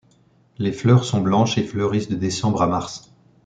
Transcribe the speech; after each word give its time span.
Les 0.57 0.71
fleurs 0.71 1.05
sont 1.05 1.21
blanches 1.21 1.59
et 1.59 1.63
fleurissent 1.63 2.09
de 2.09 2.15
décembre 2.15 2.63
à 2.63 2.67
mars. 2.67 3.13